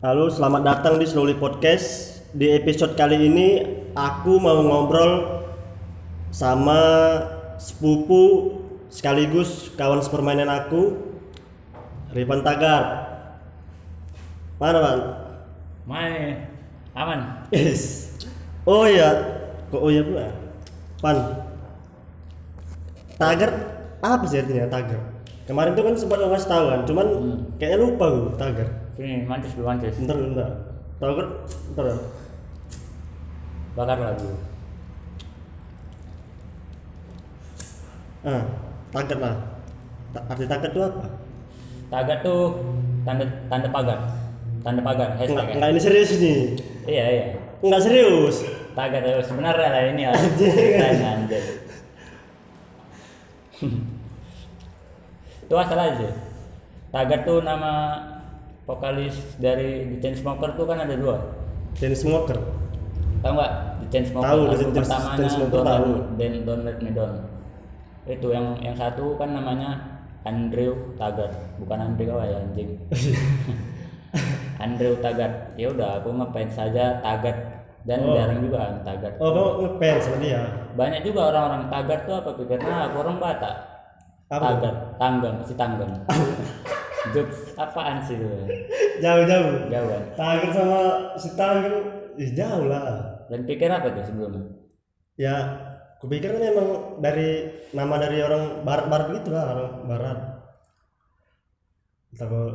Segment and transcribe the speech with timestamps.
[0.00, 2.24] Halo, selamat datang di Slowly Podcast.
[2.32, 3.60] Di episode kali ini
[3.92, 5.44] aku mau ngobrol
[6.32, 6.80] sama
[7.60, 8.56] sepupu
[8.88, 10.96] sekaligus kawan sepermainan aku,
[12.16, 13.12] Ripan Tagar.
[14.56, 15.00] Mana, Pan?
[15.84, 16.48] Main
[16.96, 17.44] aman.
[17.52, 18.16] Yes.
[18.64, 19.20] Oh iya,
[19.68, 20.32] kok oh iya pula?
[21.04, 21.44] Pan.
[23.20, 23.52] Tagar
[24.00, 25.12] apa sih artinya Tagar?
[25.44, 27.06] Kemarin tuh kan sempat ngasih tahu kan, cuman
[27.60, 28.79] kayaknya lupa gue Tagar.
[29.00, 29.96] Sini mantis dulu mantis.
[29.96, 30.48] Bentar, bentar.
[31.00, 31.26] Tagar,
[31.72, 31.84] bentar.
[31.88, 31.96] ya.
[33.72, 34.28] Bakar lagi.
[38.20, 38.42] Ah,
[38.92, 39.34] tagar lah.
[40.28, 41.08] Arti tagar itu apa?
[41.88, 42.60] Tagar tuh
[43.08, 43.98] tanda tanda pagar.
[44.60, 45.48] Tanda pagar hashtag.
[45.48, 45.54] ya?
[45.56, 46.40] enggak ini serius nih.
[46.84, 47.24] Iya iya.
[47.64, 48.44] Enggak serius.
[48.76, 50.20] Tagar tuh sebenarnya lah ini lah.
[51.16, 51.44] Anjir.
[55.48, 56.08] Itu asal aja.
[56.92, 57.96] Tagar tuh nama
[58.64, 61.16] vokalis dari The Chainsmokers tuh kan ada dua.
[61.76, 62.38] Dan smoker.
[63.20, 65.90] Tahu nggak The Chainsmokers Tahu, Chain- pertamanya Chainsmokers Don't, tahu.
[66.16, 67.14] Let- Don't, Let Me Down.
[68.04, 69.70] Itu yang yang satu kan namanya
[70.20, 72.76] Andrew Taggart, bukan Andrew ya anjing.
[74.64, 75.56] Andrew Taggart.
[75.56, 77.38] Ya udah aku ngefans saja Taggart
[77.88, 78.12] dan Oh.
[78.12, 79.14] jarang juga kan Taggart.
[79.16, 80.40] Oh, kamu ngefans sama dia.
[80.76, 83.54] Banyak juga orang-orang Taggart tuh apa pikirnya aku orang Batak.
[84.30, 84.42] Apa?
[84.46, 85.90] Taggart, tanggang, si tanggang.
[87.10, 88.28] Jokes apaan sih itu?
[89.04, 89.68] Jauh-jauh.
[89.68, 90.02] Jauh kan?
[90.16, 90.80] Tagar sama
[91.20, 91.74] si Tagar,
[92.16, 93.24] ya jauh lah.
[93.28, 94.42] Dan pikir apa tuh sebelumnya?
[95.20, 95.36] Ya,
[96.00, 100.18] kupikir kan emang dari nama dari orang barat-barat gitu lah, orang barat.
[102.10, 102.50] Entah kok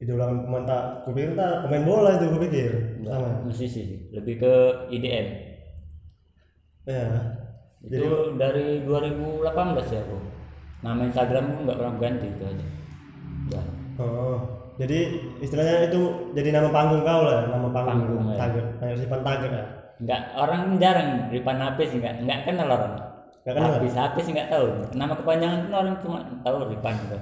[0.00, 2.72] idola pemain tak, kupikir tak pemain bola itu kupikir.
[3.04, 3.30] Sama.
[3.44, 4.54] Musisi sih, lebih ke
[4.94, 5.26] IDM.
[6.82, 7.06] Ya.
[7.82, 9.42] itu dari 2018
[9.90, 10.18] ya aku
[10.82, 12.66] nama Instagramku nggak pernah ganti itu aja.
[14.00, 14.36] Oh,
[14.80, 14.98] jadi
[15.38, 16.00] istilahnya itu
[16.32, 18.36] jadi nama panggung kau lah, nama panggung, Panggung, ya.
[18.40, 19.64] Tagar, Tagar Sipan Tagar ya.
[20.34, 22.94] orang jarang Ripan Apis nggak nggak kenal orang
[23.44, 23.70] Nggak kenal?
[23.78, 27.16] Apis Apis nggak tahu nama kepanjangan itu orang cuma tahu Ripan gitu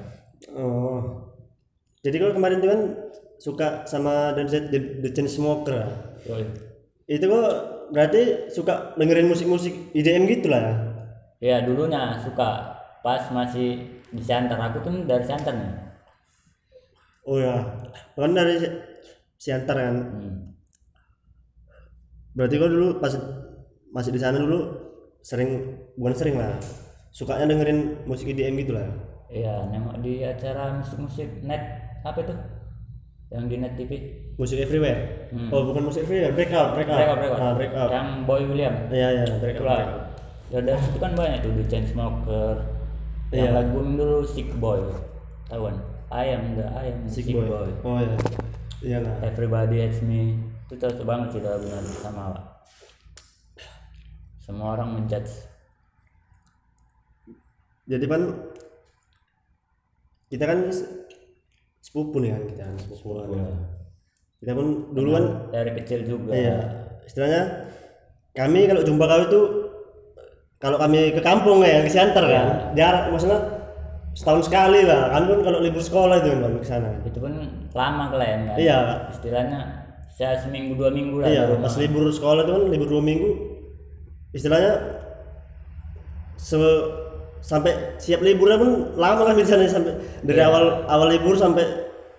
[0.57, 1.29] Oh,
[2.01, 2.81] jadi kalau kemarin tuh kan
[3.37, 5.87] suka sama The, The, The Chainsmokers ya.
[6.33, 6.45] Yoi.
[7.05, 7.49] Itu kok
[7.93, 10.75] berarti suka dengerin musik-musik IDM gitu lah ya?
[11.41, 13.81] ya dulunya suka pas masih
[14.13, 15.73] di Siantar aku tuh dari Siantar nih
[17.23, 17.61] Oh ya,
[18.15, 18.77] kan dari Si-
[19.39, 19.97] Siantar kan.
[19.97, 20.37] hmm.
[22.31, 23.13] Berarti kau dulu pas
[23.91, 24.71] masih di sana dulu
[25.21, 25.51] sering
[25.95, 26.55] bukan sering lah,
[27.11, 28.87] sukanya dengerin musik IDM gitu lah.
[29.29, 31.63] Iya, nengok di acara musik-musik net
[32.03, 32.35] apa itu?
[33.31, 33.91] Yang di net TV.
[34.35, 35.29] Musik everywhere.
[35.31, 35.51] Hmm.
[35.51, 36.99] Oh bukan musik everywhere, breakout, breakout.
[36.99, 37.41] Breakout, breakout.
[37.41, 37.91] Ah, breakout.
[37.91, 38.75] Yang Boy William.
[38.89, 39.55] Iya iya, breakout.
[39.61, 39.79] Itulah.
[39.79, 40.09] breakout.
[40.51, 42.55] Ya dari situ kan banyak tuh The Chainsmoker.
[43.31, 43.51] Yang Iya.
[43.55, 44.83] lagu dulu Sick Boy.
[45.47, 45.63] Tahu
[46.11, 46.19] kan?
[46.19, 47.47] I am the I am the Sick boy.
[47.47, 47.71] boy.
[47.81, 48.17] Oh iya.
[48.81, 49.15] Iya lah.
[49.23, 50.43] Everybody hates me.
[50.67, 52.45] Itu cocok banget sih lagunya sama Pak.
[54.41, 55.47] Semua orang menjudge.
[57.87, 58.23] Jadi kan
[60.27, 61.07] kita kan se-
[61.81, 63.29] sepupu nih kan kita kan sepupu kan.
[63.31, 63.47] Iya.
[64.41, 66.31] Kita pun dulu kan Dari kecil juga.
[66.33, 66.59] iya
[67.05, 67.67] istilahnya
[68.33, 69.41] kami kalau jumpa kau itu
[70.57, 73.60] kalau kami ke kampung ya ke Siantar kan jarak maksudnya
[74.13, 77.33] setahun sekali lah kan pun kalau libur sekolah itu kan ke sana Itu pun
[77.71, 78.57] lama kalian kan.
[78.57, 78.79] iya
[79.09, 79.61] Istilahnya
[80.11, 83.31] saya seminggu dua minggu lah iya pas libur sekolah itu kan libur dua minggu
[84.31, 84.73] istilahnya
[86.37, 86.57] se
[87.41, 91.65] sampai siap liburnya pun lama kan di sana sampai dari awal awal libur sampai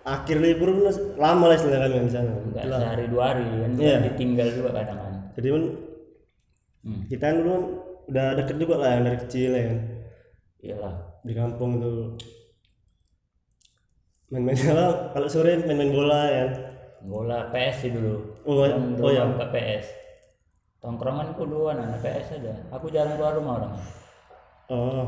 [0.01, 0.83] akhir libur pun
[1.15, 2.79] lama lah istilahnya kami di sana Enggak Itulah.
[2.81, 3.97] sehari dua hari kan Iya.
[4.09, 5.13] ditinggal juga kadang kan.
[5.35, 5.63] jadi pun
[6.81, 7.05] Hmm.
[7.05, 7.63] kita kan dulu kan
[8.09, 9.79] udah deket juga lah yang dari kecil ya kan
[10.61, 10.95] Iyalah.
[11.21, 12.17] Di kampung tuh
[14.31, 16.45] main-main apa kalau sore main-main bola ya
[17.01, 18.13] Bola PS sih dulu.
[18.45, 19.25] Oh, Dan oh ya.
[19.25, 19.89] ke PS.
[20.77, 22.53] Tongkronganku dulu anak PS aja.
[22.69, 23.73] Aku jarang keluar rumah orang.
[24.69, 25.05] oh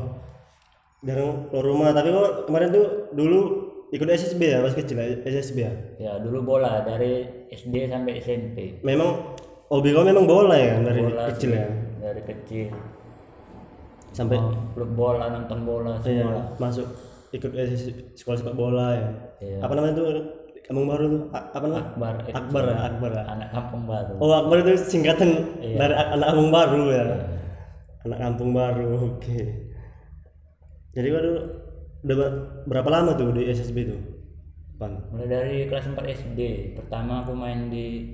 [1.00, 3.40] jarang keluar rumah tapi kok kemarin tuh dulu
[3.88, 8.82] ikut SSB ya pas kecil ya SSB ya Ya dulu bola dari SD sampai SMP.
[8.82, 9.38] memang
[9.70, 11.60] hobi kau memang bola ya kan dari Bola kecil sih.
[11.62, 11.68] ya
[12.02, 12.66] Dari kecil.
[14.14, 14.38] Sampai
[14.72, 16.24] klub bola nonton bola iya,
[16.56, 16.86] masuk
[17.30, 19.08] ikut SSB, sekolah sepak bola ya
[19.42, 19.58] Iya.
[19.60, 20.06] apa namanya tuh
[20.62, 24.12] kampung baru tuh A- apa namanya Akbar eh, Akbar ya Akbar ya anak kampung baru.
[24.16, 25.76] oh Akbar itu singkatan Iya.
[25.76, 27.04] dari anak kampung baru ya
[28.00, 29.38] anak kampung baru oke
[30.90, 31.40] jadi kau dulu
[32.04, 34.00] udah ber- berapa lama tuh di SSB tuh
[34.74, 36.40] pan Mulai dari kelas 4 SD.
[36.74, 38.10] Pertama aku main di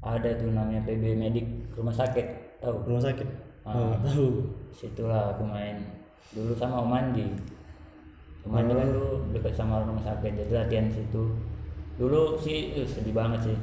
[0.00, 2.58] ada tuh namanya PB Medik rumah sakit.
[2.58, 2.82] Tahu?
[2.84, 3.28] rumah sakit.
[3.66, 4.28] Oh tahu.
[4.70, 5.82] Situlah aku main.
[6.32, 7.26] Dulu sama Om Andi.
[8.46, 11.24] Om Andi kan dulu dekat sama rumah sakit jadi latihan situ.
[12.00, 13.56] dulu sih eh, sedih banget sih.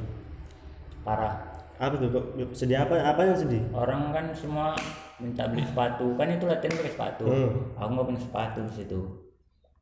[1.02, 1.58] Parah.
[1.82, 2.10] Apa tuh
[2.54, 2.94] sedih apa?
[3.02, 3.66] Apa yang sedih?
[3.74, 4.78] Orang kan semua
[5.18, 6.14] minta beli sepatu.
[6.14, 7.24] Kan itu latihan pakai sepatu.
[7.26, 7.74] Hmm.
[7.74, 9.02] aku nggak punya sepatu di situ.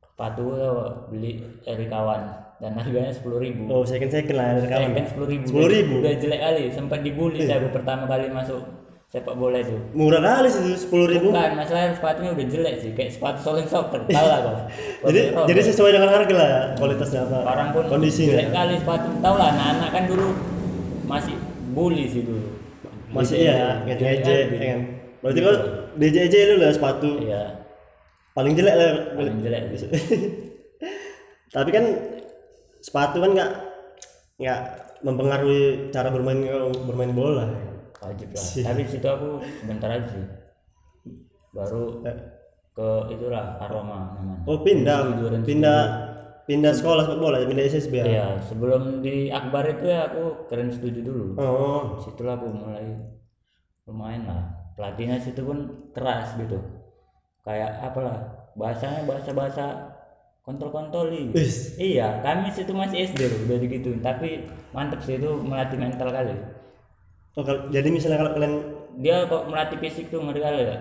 [0.00, 0.44] Sepatu
[1.12, 2.48] beli dari kawan.
[2.56, 3.68] Dan harganya sepuluh ribu.
[3.68, 4.90] Oh second second lah dari kawan.
[4.96, 5.44] Kan sepuluh ribu.
[5.52, 5.94] Sepuluh ribu?
[6.00, 6.64] Udah jelek kali.
[6.72, 8.64] Sempat dibully saya pertama kali masuk
[9.06, 9.76] sepak bola itu.
[9.94, 11.30] Murah kali sih sepuluh ribu.
[11.30, 14.54] Bukan masalah sepatunya udah jelek sih kayak sepatu solid soccer tahu lah kau
[15.10, 18.34] jadi jadi sesuai dengan harga lah kualitasnya apa orang pun kondisinya.
[18.34, 19.08] jelek kali sepatu.
[19.22, 20.28] Tahu lah anak-anak kan dulu
[21.06, 21.34] masih
[21.70, 22.48] bully sih dulu.
[23.14, 24.80] Masih iya Jelek ngejek kan?
[25.22, 25.58] Berarti kalau
[25.96, 27.10] DJJ lu lah sepatu.
[27.22, 27.42] Iya.
[28.34, 28.90] Paling jelek lah.
[29.14, 29.62] Paling jelek.
[31.56, 31.84] Tapi kan
[32.82, 33.50] sepatu kan nggak
[34.36, 34.60] nggak
[35.06, 36.42] mempengaruhi cara bermain
[36.84, 37.46] bermain bola
[38.02, 39.28] wajib lah tapi di situ aku
[39.62, 40.26] sebentar aja sih
[41.56, 42.04] baru
[42.76, 44.98] ke itulah aroma namanya oh pindah
[45.32, 45.80] dan pindah
[46.44, 50.70] pindah sekolah sepak bola pindah SSB ya Iya, sebelum di Akbar itu ya aku keren
[50.70, 51.24] setuju dulu.
[51.40, 52.86] oh Situlah aku mulai
[53.88, 54.46] lumayan lah.
[54.78, 56.54] Pelatihnya situ pun keras gitu.
[57.42, 59.90] Kayak apalah bahasanya bahasa-bahasa
[60.46, 61.34] kontol-kontoli.
[61.34, 61.74] Wis.
[61.82, 63.98] Iya, kami situ masih SD loh, udah digituin.
[63.98, 66.36] Tapi mantep sih itu melatih mental kali.
[67.36, 68.54] Oh kalau- jadi misalnya kalau kalian
[68.96, 70.76] Dia kok melatih fisik tuh ngeri kali ya.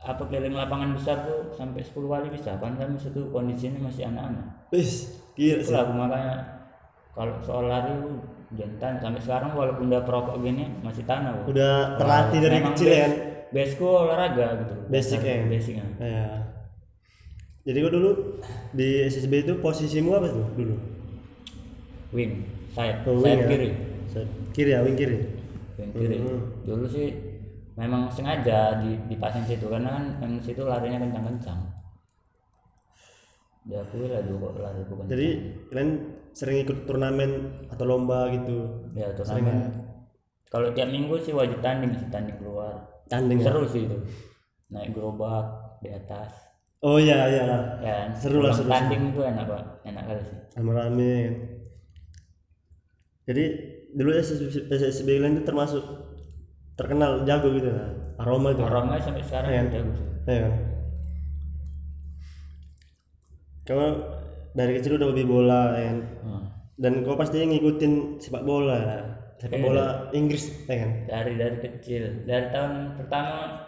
[0.00, 2.54] Apa keliling lapangan besar tuh sampai 10 kali bisa.
[2.56, 4.46] Kan kami situ kondisinya masih anak-anak.
[4.68, 4.90] wis
[5.34, 6.34] gila sih aku makanya
[7.10, 7.90] kalau soal lari
[8.50, 11.50] jantan sampai sekarang walaupun udah perokok gini masih tanah aku.
[11.50, 13.12] udah terlatih dari kecil base- ya kan
[13.48, 14.74] Baseku olahraga gitu.
[14.86, 15.34] Basic ya?
[15.42, 15.86] Basicnya.
[15.98, 16.24] ya
[17.64, 18.10] jadi kau dulu
[18.70, 20.76] di SSB itu posisimu apa tuh dulu
[22.08, 23.48] Wing, sayap, Oh, sayap wing ya?
[23.48, 23.68] kiri.
[24.06, 25.18] Sayap kiri ya wing kiri
[25.78, 26.18] Wing kiri.
[26.18, 26.66] Hmm.
[26.66, 27.08] Dulu sih
[27.78, 31.60] memang sengaja di dipasang situ karena kan yang situ larinya kencang-kencang.
[33.68, 35.04] Diakui lah dulu kok lari bukan.
[35.06, 35.28] jadi
[35.68, 35.90] kalian
[36.32, 37.30] sering ikut turnamen
[37.70, 39.70] atau lomba gitu ya turnamen.
[40.48, 42.74] Kalau tiap minggu sih wajib tanding sih tanding keluar.
[43.06, 43.52] tanding ya?
[43.52, 43.96] Seru sih itu.
[44.72, 46.32] Naik gerobak di atas.
[46.78, 47.42] oh iya iya
[47.82, 48.08] ya kan?
[48.16, 51.34] Seru lah, seru, tanding itu enak pak enak kali sih rame-rame kan.
[53.26, 53.44] jadi
[53.94, 55.84] dulu SSB, kalian itu termasuk
[56.78, 57.90] terkenal jago gitu nah.
[58.22, 59.62] aroma itu orangnya sampai sekarang Iya.
[59.72, 60.54] jago sih kan?
[63.66, 63.86] Kamu
[64.56, 65.98] dari kecil udah hobi bola ya kan?
[66.24, 66.44] Hmm.
[66.78, 69.00] Dan kau pasti ngikutin sepak bola ya?
[69.42, 70.90] Sepak bola Inggris ya kan?
[71.10, 73.66] dari dari kecil dari tahun pertama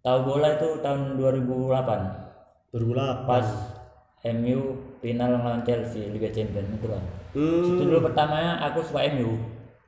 [0.00, 3.46] tahu bola itu tahun 2008 2008 pas
[4.30, 4.60] MU
[5.00, 7.62] final lawan Chelsea Liga Champions itu lah Hmm.
[7.64, 9.38] itu dulu pertamanya aku suka MU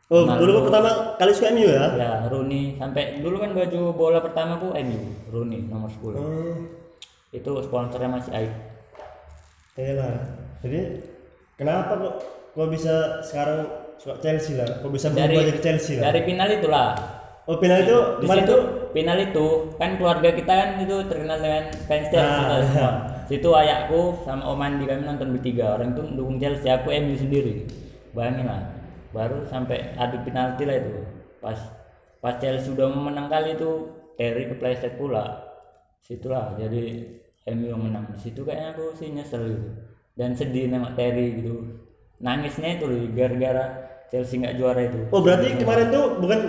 [0.06, 1.88] Oh, dulu kau pertama kali suka MU ya?
[1.96, 6.56] ya Rooney sampai dulu kan baju bola pertamaku MU Rooney nomor 10 Hmm.
[7.32, 8.32] itu sponsornya masih
[9.72, 10.12] Iya lah.
[10.60, 11.00] Jadi
[11.56, 12.14] kenapa kok
[12.52, 13.64] kau bisa sekarang
[13.96, 14.68] suka Chelsea lah?
[14.84, 16.12] Kau bisa dari berubah jadi Chelsea lah?
[16.12, 16.88] dari final itulah
[17.42, 18.60] Oh final itu kemarin tuh
[18.92, 22.92] final itu kan keluarga kita kan itu terkenal dengan fans Chelsea Ah, semua.
[23.28, 27.66] Situ ayahku sama Om Andi kami nonton bertiga orang itu dukung Chelsea aku MU sendiri.
[28.12, 28.62] Bayangin lah.
[29.12, 30.92] Baru sampai adu penalti lah itu.
[31.38, 31.58] Pas
[32.22, 35.42] pas Chelsea udah menang kali itu Terry kepleset pula.
[36.02, 37.08] Situlah jadi
[37.54, 38.10] MU yang menang.
[38.12, 39.68] Di situ kayaknya aku sih nyesel gitu.
[40.12, 41.82] Dan sedih nengok Terry gitu.
[42.22, 43.64] Nangisnya itu loh, gara-gara
[44.12, 45.00] Chelsea nggak juara itu.
[45.10, 46.40] Oh berarti kemarin tuh bukan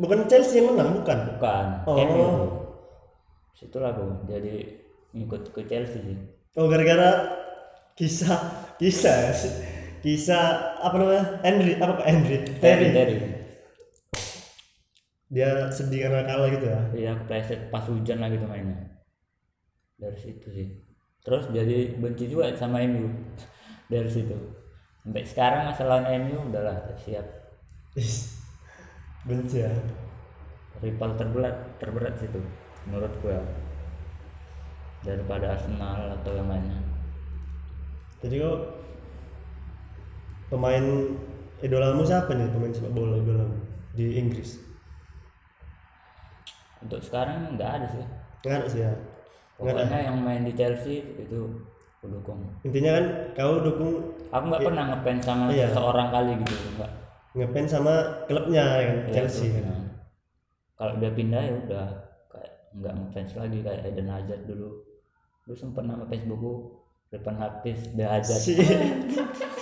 [0.00, 1.18] bukan Chelsea yang menang bukan?
[1.36, 1.96] Bukan, Oh.
[1.98, 2.26] MU.
[3.52, 4.80] Situlah aku jadi
[5.14, 6.18] ngikut ke Chelsea sih.
[6.58, 7.40] Oh gara-gara
[7.94, 9.34] kisah kisah
[10.00, 13.16] kisah apa namanya Henry apa Pak Henry Terry, Terry
[15.30, 18.98] dia sedih karena kalah gitu ya Iya, aku pleset pas hujan lagi tuh mainnya.
[19.94, 20.66] Dari situ sih.
[21.22, 23.06] Terus jadi benci juga sama MU
[23.86, 24.34] dari situ.
[25.06, 27.22] Sampai sekarang masalah MU udahlah siap.
[29.28, 29.70] Benci ya
[30.80, 32.40] Rival terberat terberat situ
[32.88, 33.36] menurut gue
[35.00, 36.76] daripada Arsenal atau yang lainnya.
[38.20, 38.58] jadi kok
[40.48, 40.84] pemain
[41.58, 43.56] idolamu siapa nih pemain sepak bola idolamu
[43.92, 44.60] di Inggris
[46.80, 48.04] Untuk sekarang nggak ada sih.
[48.40, 48.92] nggak ada sih ya
[49.56, 51.40] nggak ada Pokoknya yang main di Chelsea itu
[51.96, 52.40] aku dukung.
[52.62, 53.04] intinya kan
[53.34, 53.92] kau dukung
[54.28, 55.68] Aku nggak pernah ngefans sama Iya.
[55.68, 56.90] seseorang kali gitu, enggak.
[57.30, 59.64] ngefans sama klubnya ya kan Iya, Chelsea kan
[60.74, 61.86] kalau udah pindah ya udah
[62.26, 64.68] kayak nggak ngefans lagi kayak Eden Hazard dulu.
[65.50, 66.78] Dulu sempet nama Facebookku
[67.10, 68.38] Repan Hafiz The Hazard.
[68.38, 68.54] si.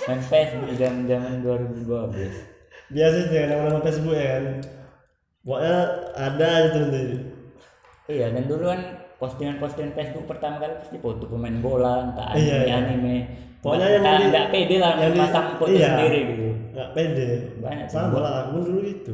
[0.05, 2.93] Main Facebook zaman zaman 2012.
[2.93, 4.45] biasa sih ya nama-nama Facebook ya kan?
[5.41, 5.77] Pokoknya
[6.13, 7.01] ada aja tuh nanti.
[8.05, 8.81] Iya dan dulu kan
[9.17, 12.73] postingan-postingan Facebook pertama kali pasti foto pemain bola entah anime Iya, iya.
[12.85, 13.15] anime.
[13.65, 15.89] Pokoknya yang nggak nggak pede lah yang pasang foto iya.
[15.89, 16.45] sendiri gitu.
[16.77, 17.27] Nggak pede.
[17.65, 19.13] Banyak sama lah aku dulu gitu.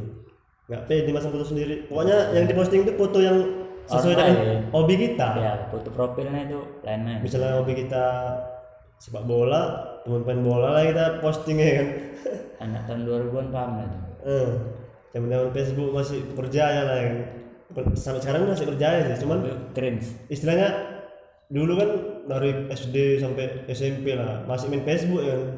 [0.68, 1.88] Nggak pede masang foto sendiri.
[1.88, 4.62] Pokoknya yang diposting itu foto yang sesuai Orang dengan lain.
[4.74, 5.28] hobi kita.
[5.38, 7.18] Ya foto profilnya itu lain-lain.
[7.22, 8.04] Misalnya hobi kita
[8.96, 9.62] sepak bola
[10.02, 11.88] teman main bola lah kita posting ya kan.
[12.66, 13.98] Anak tahun 2000-an paham lah itu.
[14.26, 14.48] Eh
[15.14, 17.18] zaman Facebook masih berjaya lah ya kan.
[17.94, 19.38] Sampai sekarang masih berjaya sih cuman
[19.76, 20.08] cringe.
[20.32, 20.68] istilahnya
[21.46, 21.90] dulu kan
[22.26, 25.50] dari SD sampai SMP lah masih main Facebook ya kan.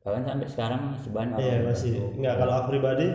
[0.00, 1.92] Bahkan sampai sekarang masih banyak iya masih.
[2.16, 3.06] Enggak kalau aku pribadi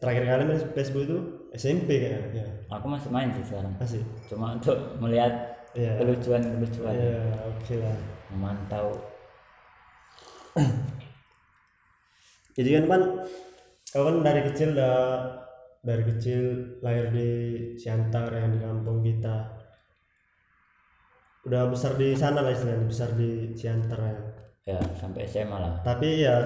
[0.00, 1.18] terakhir kali main Facebook itu
[1.54, 2.42] SMP kayaknya.
[2.42, 3.72] Ya aku masih main sih sekarang.
[3.78, 4.02] Masih?
[4.26, 5.98] Cuma untuk melihat Iya.
[5.98, 6.94] kelucuan-kelucuan.
[6.94, 7.98] Ya oke lah.
[8.30, 8.86] Memantau.
[12.58, 13.02] Jadi kan pan
[13.90, 14.98] kau kan dari kecil udah
[15.82, 16.42] dari kecil
[16.82, 17.30] lahir di
[17.78, 19.62] Siantar yang di kampung kita.
[21.44, 24.14] Udah besar di sana lah istilahnya besar di Siantar ya.
[24.64, 25.74] Ya sampai SMA lah.
[25.82, 26.38] Tapi ya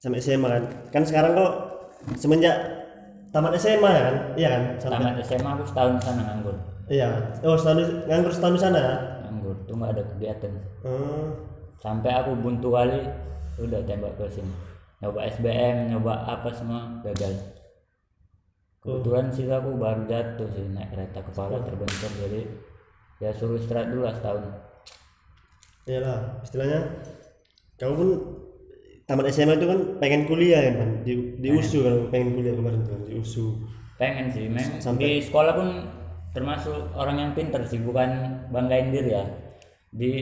[0.00, 0.64] sampai SMA kan.
[0.92, 1.52] Kan sekarang kok
[2.16, 2.56] semenjak
[3.36, 4.16] tamat SMA ya kan?
[4.32, 4.62] Iya kan?
[4.80, 6.56] Sampai tamat SMA aku setahun di sana nganggur.
[6.88, 7.08] Iya.
[7.44, 8.80] Oh setahun di- nganggur setahun di sana?
[8.80, 8.92] Ya
[9.28, 10.52] nganggur tuh nggak ada kegiatan.
[10.80, 11.28] Hmm.
[11.76, 12.98] sampai aku buntu kali
[13.60, 14.48] udah tembak ke sini.
[15.04, 17.36] Nyoba SBM nyoba apa semua gagal.
[18.80, 22.40] Kebetulan sih aku baru jatuh sih naik kereta kepala terbentur jadi
[23.20, 24.44] ya suruh istirahat dulu lah setahun.
[25.86, 26.80] Iyalah istilahnya
[27.76, 28.08] kau pun
[29.06, 32.82] tamat SMA itu kan pengen kuliah ya kan di, di USU kan pengen kuliah kemarin
[32.82, 33.46] tuh kan di USU
[33.96, 35.68] pengen sih memang di sekolah pun
[36.36, 38.12] termasuk orang yang pinter sih bukan
[38.52, 39.24] banggain diri ya.
[39.88, 40.12] Di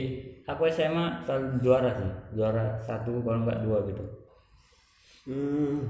[0.47, 4.03] aku SMA selalu juara sih juara satu kalau nggak dua gitu.
[5.25, 5.81] Hmm.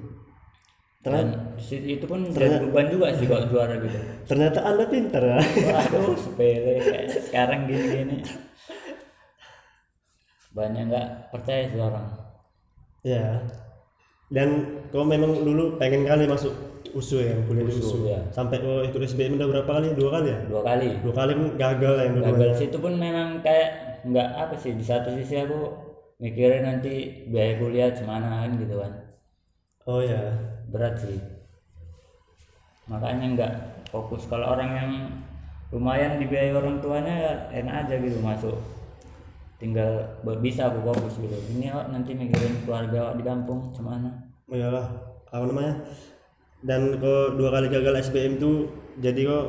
[1.05, 3.93] dan si- itu pun jadi beban juga sih kalau juara gitu.
[4.25, 5.37] ternyata anda pintar ya.
[5.37, 6.81] Waduh, sepele
[7.29, 8.25] sekarang gini-gini.
[10.57, 12.24] Banyak nggak percaya sih orang.
[13.05, 13.37] Ya
[14.33, 16.49] dan kau memang dulu pengen kali masuk
[16.95, 18.17] USU ya kuliah di USU ya.
[18.33, 19.93] sampai kau ikut SBM udah berapa kali?
[19.93, 20.39] Dua kali ya?
[20.49, 20.89] Dua kali.
[21.05, 22.49] dua kali pun gagal ya yang dua Gagal.
[22.57, 23.69] Situ pun memang kayak
[24.07, 25.75] nggak apa sih di satu sisi aku
[26.17, 28.91] mikirin nanti biaya kuliah gimana kan gitu kan.
[29.85, 30.17] oh ya
[30.71, 31.21] Berat sih.
[32.89, 33.53] Makanya nggak
[33.93, 34.25] fokus.
[34.25, 34.91] Kalau orang yang
[35.69, 38.55] lumayan dibiayai orang tuanya ya enak aja gitu masuk
[39.65, 41.33] tinggal bisa aku fokus gitu.
[41.57, 44.13] Ini awak nanti mikirin keluarga awak di kampung gimana
[44.45, 44.85] oh iyalah
[45.33, 45.73] apa namanya?
[46.61, 48.69] Dan kau dua kali gagal SBM tuh
[49.01, 49.41] jadi kau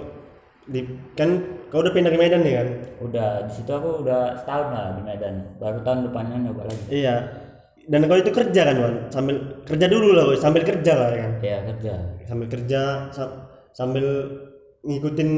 [0.66, 0.80] di
[1.12, 1.36] kan
[1.68, 2.68] kau udah pindah ke Medan nih kan?
[3.04, 5.34] Udah di situ aku udah setahun lah di Medan.
[5.60, 6.84] Baru tahun depannya nyoba lagi.
[6.88, 7.16] Iya.
[7.86, 8.94] Dan kau itu kerja kan Wan?
[9.14, 10.34] Sambil kerja dulu lah Boy.
[10.40, 11.32] sambil kerja lah ya kan?
[11.44, 11.92] Ya kerja.
[12.26, 12.80] Sambil kerja
[13.14, 14.06] sa- sambil
[14.82, 15.30] ngikutin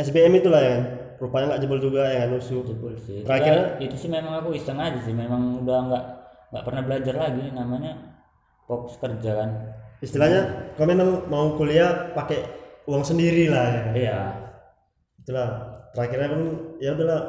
[0.00, 0.82] SBM itu lah ya kan
[1.22, 3.22] rupanya nggak jebol juga ya kan usu jebol sih.
[3.22, 5.14] Terakhir- Ya, itu sih memang aku iseng aja sih.
[5.14, 6.04] Memang udah nggak
[6.50, 7.46] nggak pernah belajar lagi.
[7.54, 7.92] Namanya
[8.66, 9.50] fokus kerja kan.
[10.02, 12.42] Istilahnya kau memang mau kuliah pakai
[12.90, 13.94] uang sendiri lah ya kan?
[13.94, 14.18] Iya.
[15.22, 15.48] Itulah.
[15.94, 16.42] Terakhirnya pun
[16.82, 17.22] ya udahlah.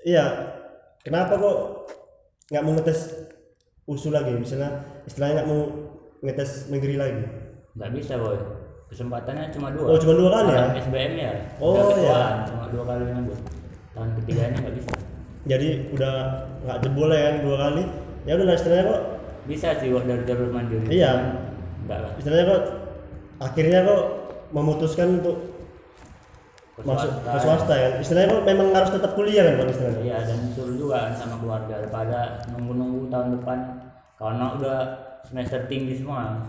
[0.00, 0.24] Iya.
[1.04, 1.56] Kenapa kok
[2.48, 3.00] nggak mau ngetes
[3.84, 4.32] usul lagi?
[4.32, 5.60] Misalnya istilahnya nggak mau
[6.24, 7.24] ngetes negeri lagi?
[7.76, 8.40] Nggak bisa boy
[8.90, 9.86] kesempatannya cuma dua.
[9.94, 10.64] Oh cuma dua kali ya?
[10.82, 11.32] SBM ya?
[11.62, 13.36] Oh, ketuaan, cuma dua kali ngambil
[13.94, 14.92] tahun ketiganya nggak bisa.
[15.46, 16.14] Jadi udah
[16.66, 17.82] nggak jebol ya kan dua kali?
[18.26, 19.02] Ya udah istilahnya kok
[19.46, 20.86] bisa sih kok dari jalur mandiri.
[20.90, 21.10] Iya.
[21.14, 21.26] cuman
[21.86, 22.12] nggak lah.
[22.18, 22.62] Istilahnya kok
[23.40, 24.02] akhirnya kok
[24.50, 25.36] memutuskan untuk
[26.74, 27.88] Ke masuk ke swasta ya?
[28.02, 30.02] Istilahnya kok memang harus tetap kuliah kan Bang istilahnya?
[30.02, 31.74] Iya dan disuruh juga kan sama keluarga.
[31.78, 32.18] Daripada
[32.50, 33.58] nunggu-nunggu tahun depan.
[34.18, 34.78] Karena udah
[35.24, 36.42] semester tinggi semua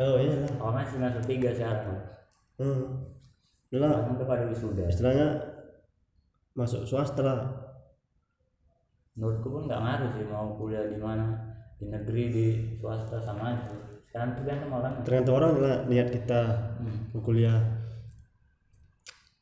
[0.00, 0.52] oh iya lah.
[0.58, 2.02] Karena semester tiga sekarang
[2.58, 2.82] hmm.
[3.74, 5.34] Lah udah pada wisuda istilahnya
[6.54, 7.22] masuk swasta.
[7.22, 7.40] Lah
[9.14, 11.34] menurutku pun nggak ngaruh sih mau kuliah di mana.
[11.78, 12.46] Di negeri di
[12.78, 13.74] swasta sama aja.
[14.06, 14.94] Sekarang tergantung orang.
[15.02, 16.40] Tergantung orang lah niat kita
[16.78, 17.10] Hmm.
[17.18, 17.58] kuliah.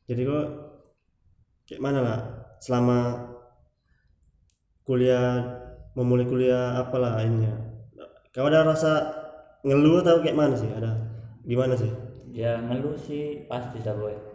[0.08, 0.46] Jadi kok
[1.68, 2.18] kayak mana lah
[2.60, 2.98] selama
[4.84, 5.44] kuliah
[5.92, 7.52] memulai kuliah apalah ininya.
[8.32, 9.21] Kau ada rasa
[9.62, 10.70] ngeluh atau kayak mana sih?
[10.70, 10.92] Ada
[11.46, 11.90] gimana sih?
[12.34, 14.32] Ya ngeluh sih pasti sih boy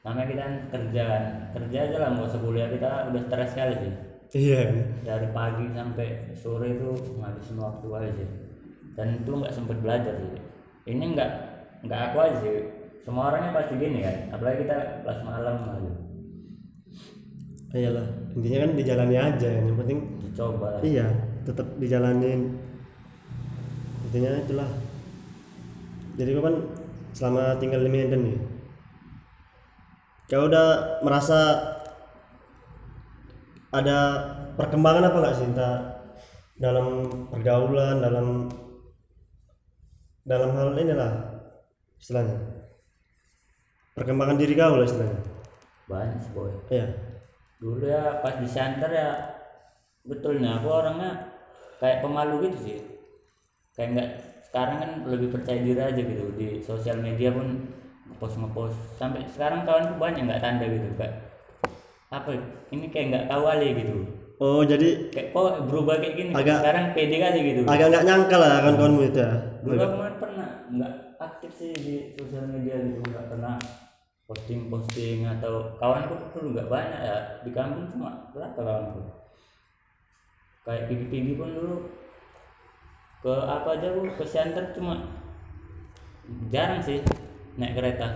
[0.00, 1.24] namanya kita kan kerja kan.
[1.52, 2.68] Kerja aja lah nggak usah kuliah.
[2.72, 3.92] Kita udah stres sekali sih.
[4.30, 4.60] Iya.
[5.04, 6.88] Dari pagi sampai sore itu
[7.20, 8.28] ngabisin waktu aja sih.
[8.96, 10.30] Dan itu nggak sempet belajar sih.
[10.88, 11.30] Ini nggak
[11.84, 12.56] nggak aku aja sih.
[13.00, 14.16] Semua orangnya pasti gini kan.
[14.32, 15.92] Apalagi kita kelas malam aja.
[17.70, 18.06] Iyalah.
[18.34, 19.62] Intinya kan dijalani aja kan.
[19.68, 19.98] Yang penting
[20.30, 21.06] dicoba iya
[21.42, 22.54] tetap dijalanin
[24.10, 24.70] intinya itulah.
[26.18, 26.56] Jadi kau kan
[27.14, 28.38] selama tinggal di Medan nih
[30.30, 31.58] kau udah merasa
[33.70, 33.98] ada
[34.54, 35.74] perkembangan apa nggak sih entah
[36.58, 38.50] dalam pergaulan dalam
[40.26, 41.38] dalam hal inilah
[41.98, 42.38] istilahnya.
[43.94, 45.22] Perkembangan diri kau lah istilahnya.
[45.86, 46.50] Banyak sih boy.
[46.70, 46.86] Iya.
[47.62, 49.38] Dulu ya pas di center ya
[50.02, 51.30] betulnya aku orangnya
[51.78, 52.78] kayak pemalu gitu sih
[53.80, 54.10] kayak nggak
[54.44, 56.24] sekarang kan lebih percaya diri aja gitu.
[56.36, 57.64] Di sosial media pun
[58.12, 58.76] ngepost ngepost.
[59.00, 60.84] Sampai sekarang kawanku banyak nggak tanda gitu.
[61.00, 61.16] Kayak
[62.12, 62.36] apa?
[62.68, 63.96] Ini kayak nggak kawali gitu.
[64.36, 66.32] Oh jadi kayak kok berubah kayak gini?
[66.36, 67.60] Agak- sekarang pede kali gitu.
[67.64, 69.32] agak nggak nyangka lah kan kawanmu itu ya?
[69.64, 73.00] Dulu kan pernah nggak aktif sih di sosial media gitu.
[73.00, 73.56] Nggak pernah
[74.28, 77.16] posting posting atau kawanku dulu nggak banyak ya.
[77.40, 79.00] Di kampung cuma berapa kawanku
[80.60, 81.88] kayak pigi-pigi pun dulu
[83.20, 84.08] ke apa aja bu?
[84.16, 85.00] Ke center cuma
[86.48, 87.00] jarang sih
[87.60, 88.08] naik kereta.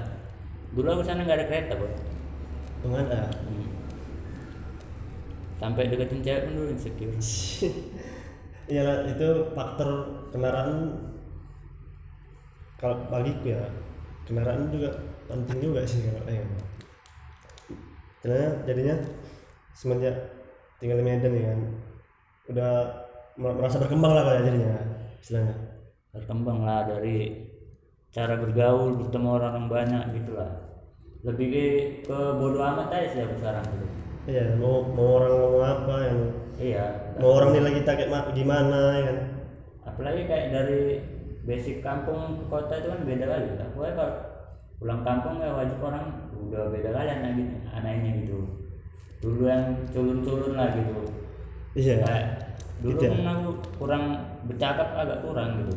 [0.75, 1.87] Dulu aku sana nggak ada kereta bu.
[2.84, 3.25] Dengan ya
[5.54, 7.14] sampai deketin cewek pun dulu insecure.
[8.64, 9.88] Lah, itu faktor
[10.32, 10.92] kendaraan.
[12.80, 13.64] Kalau bagiku ya
[14.28, 14.92] kendaraan juga
[15.28, 16.40] penting juga sih kalau eh.
[18.25, 18.96] Jadinya, jadinya
[19.76, 20.16] semenjak
[20.80, 21.61] tinggal di Medan ya kan
[22.49, 22.73] udah
[23.37, 24.75] mer- merasa berkembang lah kayak jadinya
[25.25, 25.57] istilahnya
[26.12, 27.49] berkembang lah dari
[28.12, 30.52] cara bergaul bertemu orang yang banyak gitu lah.
[31.25, 31.64] Lebih ke,
[32.04, 33.87] ke bodo amat aja sih aku sekarang gitu.
[34.28, 36.19] Iya mau mau orang ngomong apa yang
[36.61, 36.85] iya.
[37.16, 39.19] mau orang nilai kita kayak ma- gimana ya kan?
[39.88, 41.00] Apalagi kayak dari
[41.49, 43.49] basic kampung ke kota itu kan beda kali.
[43.73, 44.14] Aku aja kalau
[44.76, 48.38] pulang kampung ya wajib orang udah beda kali anak gitu anaknya gitu.
[49.25, 51.00] Dulu yang culun-culun lah gitu.
[51.81, 52.04] Iya.
[52.04, 52.43] Kayak
[52.83, 53.14] dulu Gitu ya?
[53.14, 53.49] kan aku
[53.81, 54.04] kurang
[54.47, 55.75] bercakap agak kurang gitu.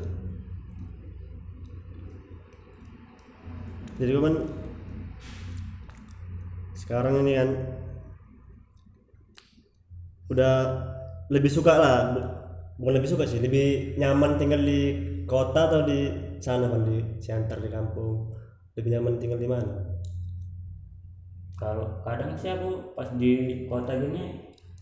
[3.97, 4.33] Jadi kan
[6.77, 7.49] sekarang ini kan
[10.27, 10.53] udah
[11.31, 12.29] lebih suka lah bu-
[12.79, 14.79] bukan lebih suka sih lebih nyaman tinggal di
[15.27, 15.99] kota atau di
[16.43, 18.31] sana kan di Siantar di kampung
[18.77, 19.73] lebih nyaman tinggal di mana?
[21.61, 23.31] Kalau kadang sih aku pas di
[23.69, 24.23] kota gini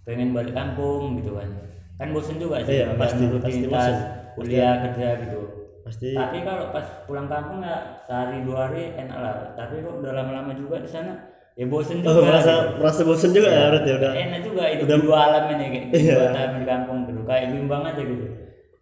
[0.06, 1.50] pengen balik kampung gitu kan
[1.96, 3.98] kan bosen juga sih Iya, pasti, pasti rutinitas bosen.
[4.36, 5.42] kuliah kerja gitu.
[5.82, 6.10] Pasti.
[6.12, 9.34] Tapi kalau pas pulang kampung ya sehari dua hari enak lah.
[9.54, 11.14] Tapi kok udah lama-lama juga di sana
[11.54, 12.12] ya bosen juga.
[12.12, 12.72] oh, merasa gitu.
[12.78, 14.12] merasa bosen juga ya berarti udah.
[14.14, 16.14] Enak juga itu udah- dua alam ini kayak Iya.
[16.14, 17.22] dua tahun di kampung gitu.
[17.24, 18.26] Kayak bimbang aja gitu.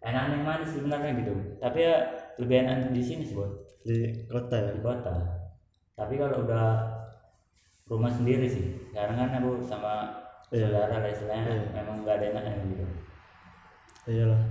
[0.00, 1.32] Enak yang mana sebenarnya gitu.
[1.56, 1.94] Tapi ya
[2.36, 3.96] lebih enak di sini sih buat di
[4.26, 4.70] kota ya?
[4.72, 5.14] Di kota.
[5.94, 6.66] Tapi kalau udah
[7.84, 10.23] rumah sendiri sih sekarang kan aku sama Iya.
[10.62, 11.44] Saudara lah istilahnya.
[11.50, 11.62] Iya.
[11.74, 12.84] memang nggak ada enaknya gitu.
[14.04, 14.42] Iyalah.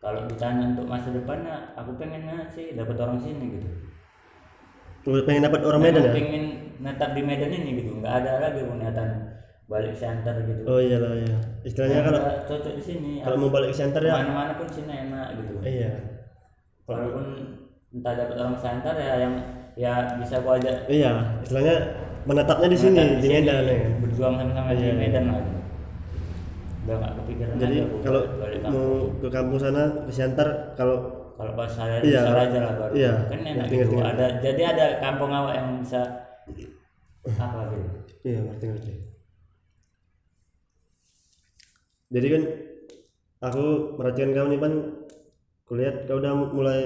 [0.00, 3.68] Kalau ditanya untuk masa depannya aku pengennya sih dapat orang sini gitu.
[5.08, 6.12] Udah pengen dapat orang Medan ya?
[6.12, 6.44] pengen
[6.80, 7.90] netap di Medan ini gitu.
[8.00, 9.08] Nggak ada lagi niatan
[9.70, 10.62] balik center gitu.
[10.66, 11.38] Oh iyalah iya.
[11.62, 13.12] Istilahnya kalau cocok di sini.
[13.22, 15.54] kalau mau balik Siantar ya mana-mana pun sini enak gitu.
[15.62, 15.92] Iya.
[16.88, 17.24] Walaupun
[17.90, 19.34] entah dapat orang center ya yang
[19.74, 21.76] ya bisa gua ajak iya istilahnya
[22.24, 23.74] menetapnya di sini menetap di Medan ya.
[23.76, 23.92] Kan?
[24.04, 24.92] berjuang sama-sama di Iya.
[24.96, 25.38] Medan lah.
[26.80, 28.22] Udah nggak kepikiran jadi aja kalau
[28.66, 28.88] mau
[29.20, 30.96] ke kampung sana ke Siantar kalau
[31.36, 33.80] kalau pas saya Iya, aja lah baru iya, kan enak ngerti, gitu.
[33.80, 34.12] ngerti, ngerti.
[34.12, 36.00] ada jadi ada kampung awak yang bisa
[37.36, 37.88] apa gitu
[38.24, 38.92] iya ngerti ngerti.
[42.10, 42.42] Jadi kan
[43.40, 44.72] aku perhatikan kau nih pan.
[45.62, 46.80] Kulihat kau udah mulai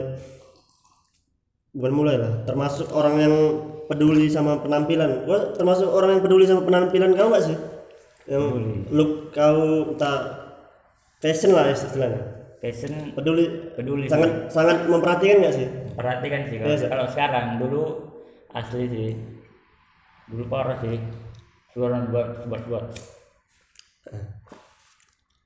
[1.72, 3.34] bukan mulai lah termasuk orang yang
[3.88, 5.24] peduli sama penampilan.
[5.28, 7.56] Gua termasuk orang yang peduli sama penampilan kau nggak sih?
[8.24, 8.44] Yang
[8.88, 10.18] look kau entah
[11.20, 12.20] fashion lah istilahnya.
[12.60, 13.72] Fashion peduli.
[13.76, 15.66] peduli sangat sangat memperhatikan nggak sih?
[15.94, 16.88] Perhatikan sih kalau, Iya, Sir.
[16.88, 17.82] kalau sekarang dulu
[18.56, 19.10] asli sih.
[20.32, 20.96] Dulu parah sih.
[21.76, 22.86] Suara buat buat buat.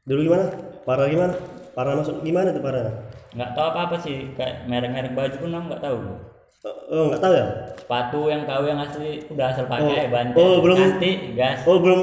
[0.09, 0.45] Dulu gimana?
[0.87, 1.35] Parah gimana?
[1.77, 3.11] Parah masuk gimana tuh parah?
[3.35, 4.33] Nggak tahu apa apa sih.
[4.33, 5.99] Kayak merek-merek baju pun aku nggak tahu
[6.89, 7.47] oh nggak tahu ya?
[7.75, 10.11] Sepatu yang kau yang asli udah asal pakai Oh.
[10.11, 11.63] banting Oh, belum- nanti gas.
[11.63, 12.01] oh belum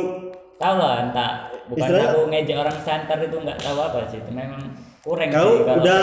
[0.56, 1.32] tahu lah entah.
[1.66, 4.62] Bukan Istilahnya- aku ngejek orang santar itu nggak tahu apa sih itu memang
[5.02, 6.02] kurang kau sih kalau udah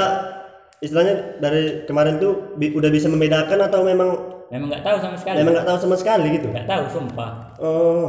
[0.79, 4.11] istilahnya dari kemarin tuh bi- udah bisa membedakan atau memang
[4.49, 5.37] memang nggak tahu sama sekali.
[5.39, 6.49] memang nggak tahu sama sekali gitu?
[6.49, 7.31] Nggak tahu sumpah.
[7.57, 8.09] Oh.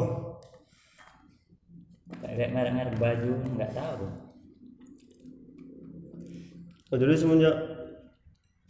[2.19, 4.05] Kayak merek-merek baju nggak tahu.
[6.87, 7.55] Oh jadi semenjak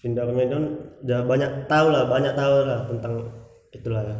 [0.04, 0.64] pindah ke Medan
[1.08, 3.24] udah banyak tahu lah banyak tahu lah tentang
[3.72, 4.18] itulah ya.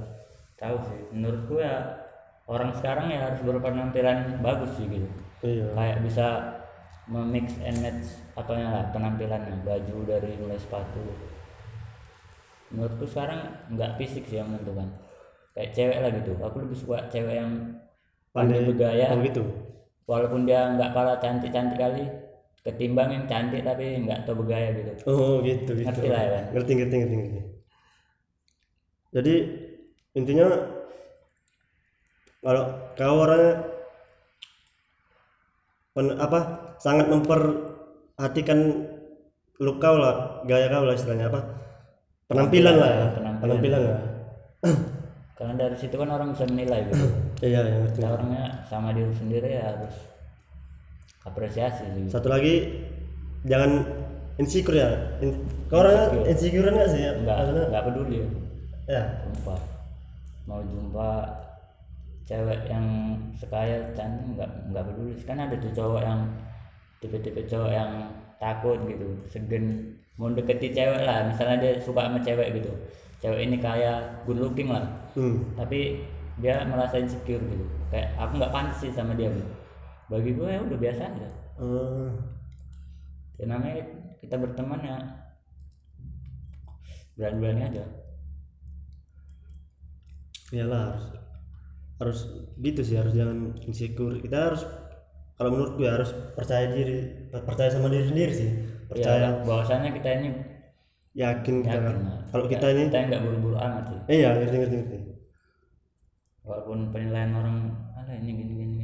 [0.56, 1.84] Tahu sih menurutku ya
[2.48, 5.08] orang sekarang ya harus berpenampilan bagus sih gitu.
[5.44, 5.76] Iya.
[5.76, 6.28] Kayak bisa
[7.12, 11.04] memix and match apanya lah penampilannya baju dari mulai sepatu.
[12.72, 14.88] Menurutku sekarang nggak fisik sih yang menentukan
[15.54, 17.52] kayak cewek lah gitu aku lebih suka cewek yang
[18.32, 19.12] pandai bergaya.
[19.12, 19.44] oh gitu.
[20.08, 22.08] Walaupun dia nggak kalah cantik cantik kali
[22.64, 24.92] ketimbang yang cantik tapi nggak tahu bergaya gitu.
[25.12, 25.84] Oh gitu gitu.
[25.88, 26.42] Ngerti lah ya.
[26.56, 27.40] ngerti ngerti ngerti ngerti.
[29.14, 29.34] Jadi
[30.16, 30.48] intinya
[32.40, 32.64] kalau
[32.96, 33.54] kau orangnya
[35.94, 36.40] pen- apa
[36.80, 38.60] sangat memperhatikan
[39.62, 41.42] look kau lah gaya kau lah istilahnya apa
[42.28, 43.40] penampilan lah ya Penampilan.
[43.44, 44.00] penampilan lah.
[45.34, 47.06] Karena dari situ kan orang bisa menilai gitu.
[47.44, 49.92] Iya iya orangnya sama diri sendiri ya harus
[51.24, 52.04] apresiasi sih.
[52.12, 52.84] Satu lagi
[53.48, 53.84] jangan
[54.40, 54.90] insecure ya.
[55.24, 56.68] In, kau orangnya insecure.
[56.68, 57.12] nggak sih ya?
[57.24, 57.66] Nggak maksudnya?
[57.72, 58.28] nggak peduli ya.
[58.84, 59.04] Ya.
[59.24, 59.60] Sumpah.
[60.44, 61.10] Mau jumpa
[62.24, 62.86] cewek yang
[63.40, 65.14] sekaya cantik nggak nggak peduli.
[65.24, 66.20] Kan ada tuh cowok yang
[67.00, 67.92] tipe-tipe cowok yang
[68.40, 72.72] takut gitu segen mau deketi cewek lah misalnya dia suka sama cewek gitu.
[73.24, 74.84] Cewek ini kaya good looking lah.
[75.14, 75.38] Hmm.
[75.54, 76.04] tapi
[76.42, 77.66] dia merasa insecure gitu.
[77.88, 79.63] Kayak aku nggak pantas sih sama dia gitu
[80.12, 81.30] bagi gue ya udah biasa aja.
[81.60, 82.10] Eh,
[83.40, 83.84] ya namanya
[84.20, 84.98] kita berteman ya.
[87.14, 87.84] Berani-berani aja.
[90.54, 91.06] Iyalah harus
[92.02, 92.20] harus
[92.60, 94.18] gitu sih harus jangan insecure.
[94.20, 94.62] Kita harus
[95.34, 98.50] kalau menurutku ya harus percaya diri percaya sama diri sendiri sih.
[98.90, 99.40] Percaya.
[99.40, 100.30] Ya bahwasanya kita ini
[101.14, 102.26] yakin yakin kan.
[102.34, 104.00] kalau kita ini kita nggak buru-buru amat sih.
[104.22, 104.98] Iya ngerti ngerti ngerti.
[106.44, 107.58] Walaupun penilaian orang
[107.96, 108.83] ada ini gini gini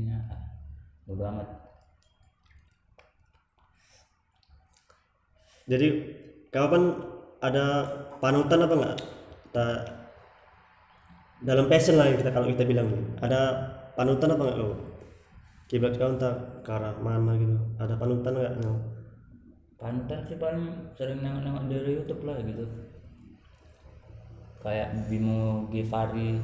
[1.10, 1.48] bodo amat.
[5.66, 5.88] Jadi
[6.54, 6.94] kapan
[7.42, 7.66] ada
[8.22, 8.98] panutan apa enggak
[9.50, 9.68] kita
[11.42, 13.02] dalam passion lah kita kalau kita bilang nih.
[13.26, 13.42] Ada
[13.98, 14.74] panutan apa enggak kau
[15.70, 17.58] kiblat kau entah ke arah mana gitu.
[17.82, 18.78] Ada panutan enggak kau
[19.82, 22.66] panutan sih paling sering nengok-nengok dari YouTube lah gitu.
[24.62, 26.38] Kayak Bimo Givari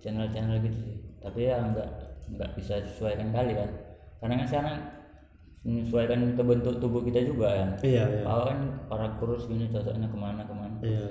[0.00, 0.96] channel-channel gitu sih.
[1.20, 3.70] Tapi ya nggak nggak bisa sesuaikan kali kan.
[4.20, 4.76] Karena kan sekarang
[5.64, 7.70] menyesuaikan ke bentuk tubuh kita juga kan.
[7.80, 8.22] Iya iya.
[8.24, 8.58] Kalau kan
[8.92, 10.76] orang kurus gini cocoknya ke mana ke mana.
[10.84, 11.08] Iya.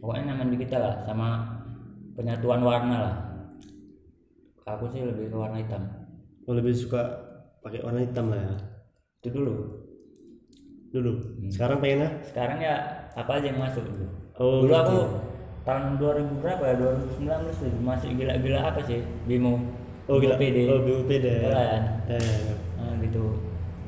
[0.00, 1.28] Pokoknya nyaman di kita lah sama
[2.16, 3.16] penyatuan warna lah.
[4.64, 5.84] Aku sih lebih ke warna hitam.
[6.48, 7.02] Kau lebih suka
[7.60, 8.56] pakai warna hitam lah ya?
[9.20, 9.54] Itu dulu.
[10.92, 11.12] Dulu?
[11.52, 12.08] Sekarang pengennya?
[12.24, 12.74] Sekarang ya
[13.12, 14.06] apa aja yang masuk dulu.
[14.40, 14.80] Oh dulu gitu.
[14.80, 15.00] aku
[15.68, 16.74] tahun 2000 berapa ya?
[17.20, 19.04] 2019 tuh masih gila-gila apa sih?
[19.28, 19.60] Bimo
[20.12, 20.36] oh gila.
[20.36, 22.04] PD oh BUPD kan?
[22.12, 22.20] Eh
[22.76, 23.40] nah, gitu.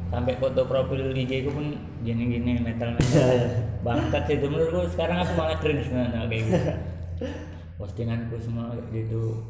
[0.08, 3.28] Sampai foto profil IG ku pun gini-gini metal metal
[3.84, 6.72] bangsat sih itu menurutku sekarang aku malah cringe nah, kayak gitu.
[7.78, 9.44] Postinganku semua kayak gitu.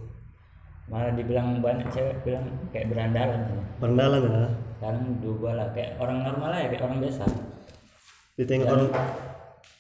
[0.90, 3.40] Malah dibilang banyak cewek bilang kayak berandalan.
[3.46, 3.60] Sih.
[3.78, 4.46] Berendalan ya?
[4.82, 5.68] Sekarang diubah lah.
[5.70, 7.24] Kayak orang normal lah ya kayak orang biasa.
[8.34, 8.88] Ditengok orang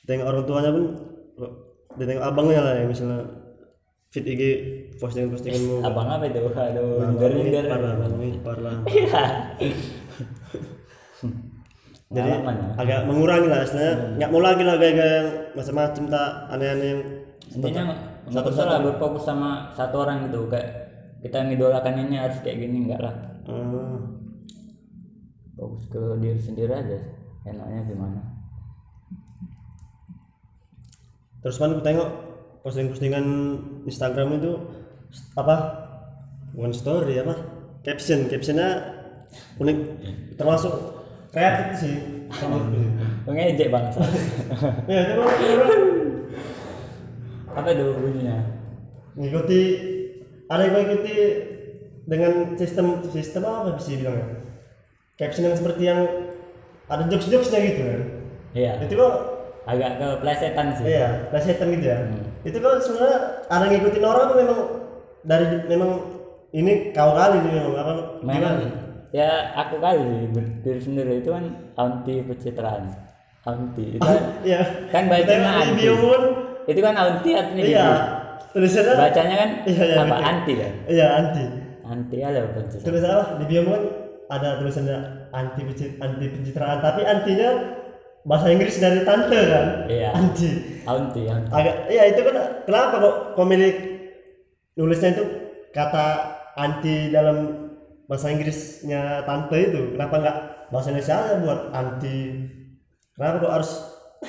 [0.04, 0.84] tengok orang tuanya pun
[1.96, 3.18] ditengok abangnya lah ya misalnya
[4.12, 4.42] fit IG
[5.00, 6.40] postingan postinganmu abang apa itu?
[6.50, 7.14] Aduh
[7.68, 8.76] parah bang ini parah
[12.14, 12.38] jadi ya.
[12.78, 15.28] agak mengurangi lah istilahnya nggak mau lagi lah gaya-gaya yang
[15.58, 16.30] macam-macam tak.
[16.52, 16.86] Aneh-aneh.
[16.86, 17.00] Yang
[17.58, 17.82] intinya
[18.30, 20.46] nggak usah lah berfokus sama satu orang gitu.
[20.46, 20.68] Kayak
[21.26, 23.14] kita ngidolakan ini harus kayak gini enggak lah.
[23.50, 23.98] Eh,
[25.58, 26.98] fokus ke diri sendiri aja.
[27.48, 28.20] Enaknya gimana?
[31.42, 32.08] Terus kan tengok
[32.64, 33.26] posting-postingan
[33.84, 34.52] Instagram itu
[35.34, 35.56] apa?
[36.54, 37.34] Bukan story apa?
[37.82, 38.68] Caption captionnya
[39.58, 39.78] unik.
[40.38, 40.72] Termasuk
[41.34, 41.96] kreatif sih.
[43.24, 44.02] Ngejek bangsa
[44.90, 45.24] ya coba.
[47.54, 48.42] Apa itu bunyinya?
[49.14, 49.60] Ngikuti
[50.50, 51.14] ada yang mengikuti
[52.10, 54.26] dengan sistem sistem apa bisa dibilang ya
[55.14, 56.00] caption yang seperti yang
[56.90, 58.02] ada jokes jokesnya gitu kan?
[58.52, 58.72] Iya.
[58.82, 59.14] Itu kok
[59.70, 60.84] agak ke plesetan sih.
[60.90, 61.98] Iya plesetan gitu ya.
[62.42, 64.58] Itu kok sebenarnya ada ngikutin orang apa memang
[65.24, 65.90] dari memang
[66.50, 68.54] ini kau kali nih memang apa memang
[69.10, 72.92] ya aku kali sih ber- diri sendiri itu kan anti pencitraan
[73.42, 74.60] anti itu kan, Iya.
[74.88, 75.84] kan bacanya Kita anti
[76.64, 77.84] itu kan anti artinya iya.
[77.84, 77.92] gitu
[78.54, 80.24] Tulisannya bacanya kan Iya, iya, apa betul.
[80.24, 81.44] anti kan iya anti.
[81.84, 83.24] anti ada pencitraan Tulisan apa?
[83.36, 83.82] Di bio pun
[84.24, 84.96] ada tulisannya
[85.30, 85.60] anti
[85.98, 87.50] anti pencitraan tapi antinya
[88.24, 89.66] bahasa Inggris dari tante kan.
[89.84, 90.10] Iya.
[90.12, 90.48] Anti.
[90.82, 92.34] anti anti Agak iya itu kan
[92.64, 93.93] kenapa kok pemilik
[94.74, 95.24] nulisnya itu
[95.70, 96.06] kata
[96.54, 97.66] anti dalam
[98.04, 99.94] bahasa Inggrisnya tante itu.
[99.94, 100.36] Kenapa nggak
[100.70, 102.16] bahasa Indonesia aja buat anti?
[103.14, 103.70] Kenapa kok harus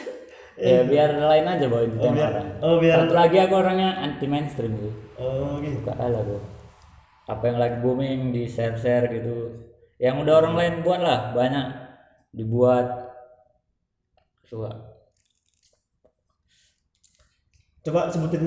[0.62, 2.48] ya biar lain aja boy di Oh, biar- orang.
[2.62, 5.82] oh, biar- satu lagi aku orangnya anti mainstream gitu oh gitu.
[5.82, 6.40] Suka ala bro
[7.26, 9.58] apa yang lagi booming di share share gitu.
[9.98, 11.68] Yang udah orang lain buat lah banyak.
[12.30, 12.86] Dibuat.
[14.46, 14.70] Suka.
[17.82, 18.44] Coba sebutin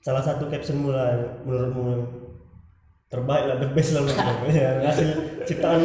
[0.00, 1.84] salah satu captionmu lah yang menurutmu
[3.08, 5.08] terbaik lah the best lah menurut ya hasil
[5.48, 5.82] ciptaan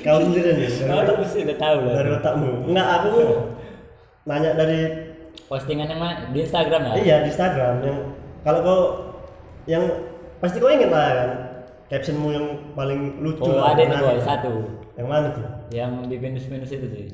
[0.00, 1.94] kau sendiri nih dari, Kau udah pasti udah tahu lah.
[2.00, 3.10] dari otakmu enggak aku
[4.24, 4.80] nanya dari
[5.44, 6.32] Postingan yang mana?
[6.32, 6.92] Di Instagram ya?
[7.04, 7.98] iya di Instagram yang
[8.40, 8.80] kalau kau
[9.68, 9.84] yang
[10.40, 11.30] pasti kau inget lah kan
[11.92, 14.52] captionmu yang paling lucu Oh lah, ada nih boy, satu.
[14.96, 17.06] yang mana tuh Yang di minus-minus itu sih.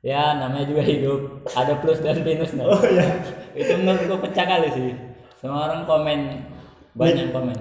[0.00, 1.42] Ya namanya juga hidup.
[1.50, 2.62] Ada plus dan minusnya.
[2.64, 3.04] oh iya
[3.52, 4.90] itu menurut gua pecah kali sih.
[5.38, 6.18] Semua orang komen
[6.92, 7.56] banyak komen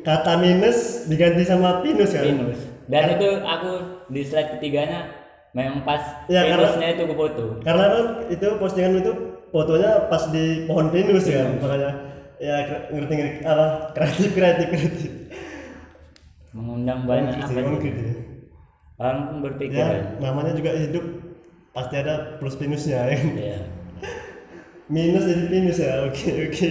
[0.00, 2.60] kata minus diganti sama pinus kan minus.
[2.86, 3.70] Dan itu aku
[4.06, 5.10] di slide ketiganya
[5.50, 7.44] memang pas Ya, karena- minusnya itu ke foto.
[7.60, 9.12] karena kan itu postingan itu
[9.48, 11.90] fotonya pas di pohon pinus kan makanya
[12.36, 15.12] ya kre- ngerti ngerti apa kreatif kreatif kreatif
[16.52, 17.58] Mengundang banyak apa sih,
[17.90, 18.14] sih.
[18.94, 20.22] Orang pun berpikir ya kan.
[20.22, 21.02] namanya juga hidup
[21.72, 23.58] pasti ada plus minusnya ya Iya.
[24.94, 26.70] Minus jadi minus ya oke oke.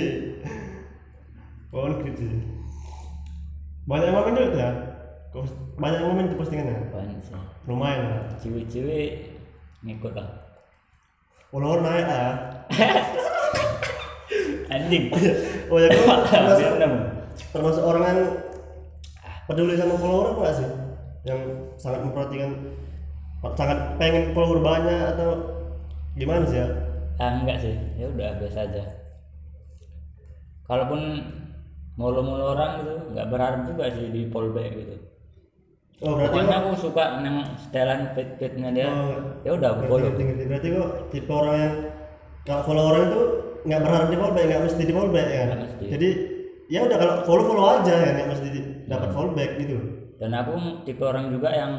[1.68, 2.24] Pohon gitu
[3.84, 4.72] banyak momen juga ya
[5.30, 7.34] Kok- banyak momen itu postingannya Banyak sih.
[7.66, 9.02] lumayan lah Ciwi-ciwi
[9.82, 10.30] ngikut lah.
[11.52, 12.32] follower naik lah ya
[14.70, 15.12] Anjing.
[15.68, 16.70] oh ya kau termasuk,
[17.52, 18.22] termasuk orang yang
[19.46, 20.70] peduli sama follower apa sih?
[21.24, 21.40] Yang
[21.78, 22.50] sangat memperhatikan
[23.54, 25.30] sangat pengen follower banyak atau
[26.16, 26.68] gimana sih ya
[27.18, 27.76] Ah, enggak sih.
[27.96, 28.84] Ya udah biasa aja.
[30.64, 31.02] Kalaupun
[31.94, 34.96] mulu-mulu orang gitu, nggak berharap juga sih di fallback gitu.
[36.02, 38.88] oh berarti Pokoknya kok aku suka nang setelan fit-fitnya dia.
[38.90, 39.14] Oh,
[39.46, 40.10] ya udah aku follow.
[40.10, 40.44] ngerti, ngerti.
[40.50, 41.74] berarti kok tipe orang yang
[42.44, 43.22] kalau follow orang itu
[43.64, 45.86] nggak berharap di fallback nggak mesti di fallback ya Nggak mesti.
[45.88, 46.10] jadi
[46.68, 48.48] ya udah kalau follow follow aja ya nggak mesti
[48.84, 49.16] dapat Hmm.
[49.16, 49.78] fallback gitu
[50.20, 51.72] Dan aku tipe orang juga yang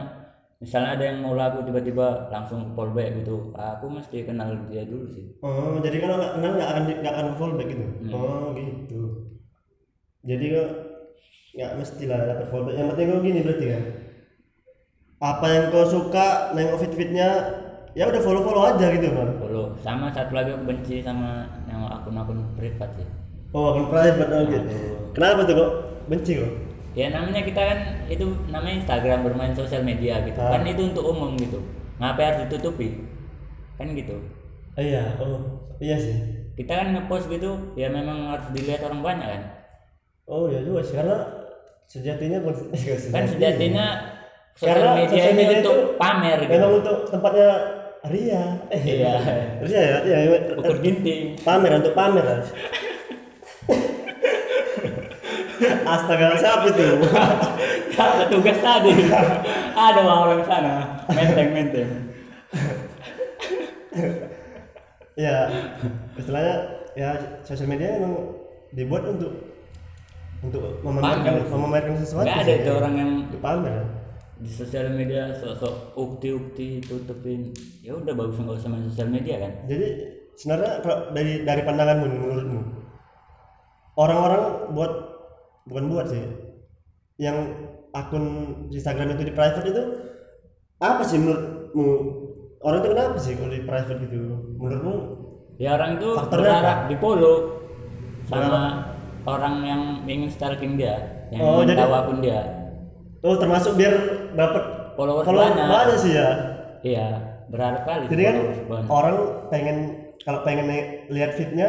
[0.64, 3.52] misalnya ada yang mau lagu tiba-tiba langsung fallback gitu.
[3.52, 5.28] Aku mesti kenal dia dulu sih.
[5.44, 8.10] oh jadi kalau nggak kenal nggak akan nggak akan fallback gitu Hmm.
[8.10, 9.02] oh gitu
[10.24, 10.68] jadi kok
[11.54, 13.82] nggak mesti lah dapat fallback yang penting kok gini berarti kan
[15.20, 17.28] apa yang kau suka nengok fit fitnya
[17.92, 19.66] ya udah follow follow aja gitu kan Follow.
[19.78, 23.06] Sama satu lagi aku benci sama yang akun-akun privat sih.
[23.52, 25.14] oh akun private oke Aduh.
[25.14, 25.70] kenapa tuh kok
[26.08, 26.50] benci kok
[26.94, 30.38] Ya namanya kita kan itu namanya Instagram bermain sosial media gitu.
[30.38, 30.54] Ah.
[30.54, 31.58] Kan itu untuk umum gitu.
[31.98, 33.02] Ngapain harus ditutupi?
[33.74, 34.14] Kan gitu.
[34.74, 35.38] oh, iya oh
[35.78, 36.14] iya sih
[36.58, 39.42] Kita kan ngepost gitu ya memang harus dilihat orang banyak kan.
[40.30, 41.18] Oh ya juga sih karena
[41.90, 42.70] sejatinya bukan
[43.14, 43.86] Kan sejatinya
[44.54, 46.52] sosial media sosial ini media untuk itu pamer gitu.
[46.54, 47.50] memang untuk tempatnya
[48.06, 48.44] ria.
[48.70, 49.14] Iya.
[49.66, 50.18] Ria ya, iya.
[50.60, 51.34] Ukur ginting.
[51.40, 52.22] Pamer untuk pamer.
[55.84, 56.86] Astaga, siapa itu?
[58.30, 58.92] Tugas tadi.
[59.74, 60.74] Ada orang sana.
[61.10, 61.90] Menteng menteng.
[65.14, 65.46] ya,
[66.18, 66.56] istilahnya
[66.94, 67.10] ya
[67.46, 68.14] sosial media memang
[68.74, 69.32] dibuat untuk
[70.42, 72.26] untuk memamerkan memamerkan sesuatu.
[72.26, 72.60] Gak ada sih.
[72.62, 73.72] itu orang yang Untuk pamer.
[73.72, 73.84] ya.
[74.34, 79.52] di sosial media sok-sok ukti-ukti tutupin ya udah bagus nggak usah main sosial media kan
[79.70, 79.86] Jadi
[80.34, 82.60] sebenarnya kalau dari dari pandanganmu menurutmu
[83.94, 85.13] orang-orang buat
[85.64, 86.22] bukan buat sih.
[87.16, 87.36] Yang
[87.90, 88.24] akun
[88.68, 89.82] Instagram itu di private itu
[90.78, 91.88] apa sih menurutmu?
[92.58, 94.20] Orang itu kenapa sih kalau di private gitu?
[94.56, 94.94] Menurutmu
[95.54, 97.62] ya orang itu berharap di follow
[98.24, 98.82] sama
[99.22, 100.98] orang yang ingin stalking dia
[101.30, 102.40] yang Oh, ingin jadi- tahu akun dia.
[103.20, 103.94] Oh termasuk biar
[104.32, 105.66] dapat Followers follower banyak.
[105.66, 106.28] banyak sih ya?
[106.80, 107.06] Iya
[107.44, 108.88] berharap kali jadi kan banyak.
[108.88, 109.16] orang
[109.48, 109.76] pengen
[110.20, 110.66] kalau pengen
[111.08, 111.68] lihat fitnya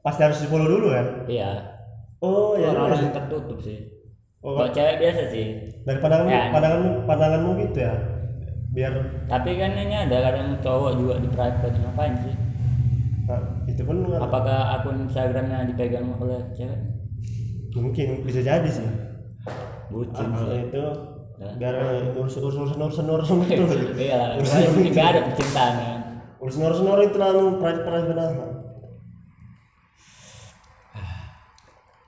[0.00, 1.06] pasti harus di follow dulu kan?
[1.26, 1.50] Iya
[2.18, 3.78] oh ya orang-orang yang tertutup sih
[4.38, 4.54] Oh.
[4.54, 5.46] kalau cewek biasa sih
[5.82, 6.54] dari pandanganmu Ya.
[6.54, 7.94] pandanganmu pandanganmu gitu ya
[8.70, 8.92] biar
[9.26, 12.34] tapi kan ini ada kadang cowok juga di private ngapain sih
[13.26, 16.78] nah, itu pun apakah akun instagramnya dipegang oleh cewek
[17.74, 18.86] mungkin bisa jadi sih
[19.88, 20.84] bucin Ah, sih itu
[21.36, 21.52] Ya.
[21.52, 21.74] biar
[22.14, 23.64] urusan urusan urusan urusan urusan itu
[23.98, 26.00] iya pokoknya nggak ada percintaan kan
[26.38, 28.50] urusan urusan orang itu lalu private private amat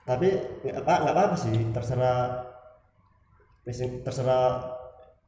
[0.09, 0.29] tapi
[0.65, 2.21] nggak apa nggak apa apa sih terserah
[4.01, 4.73] terserah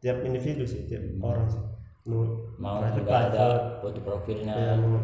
[0.00, 1.60] tiap individu sih tiap orang sih.
[2.08, 2.24] Mau
[2.56, 4.56] mau private ada foto profilnya.
[4.56, 4.96] Ya, mau